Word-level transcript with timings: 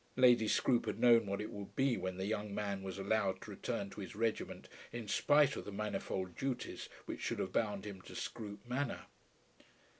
Lady 0.15 0.47
Scroope 0.47 0.87
had 0.87 0.99
known 0.99 1.27
what 1.27 1.39
it 1.41 1.51
would 1.51 1.75
be 1.75 1.95
when 1.95 2.17
the 2.17 2.25
young 2.25 2.55
man 2.55 2.81
was 2.81 2.97
allowed 2.97 3.39
to 3.39 3.51
return 3.51 3.91
to 3.91 3.99
his 4.01 4.15
regiment 4.15 4.67
in 4.91 5.07
spite 5.07 5.55
of 5.55 5.63
the 5.63 5.71
manifold 5.71 6.35
duties 6.35 6.89
which 7.05 7.21
should 7.21 7.37
have 7.37 7.53
bound 7.53 7.85
him 7.85 8.01
to 8.01 8.15
Scroope 8.15 8.65
Manor. 8.65 9.05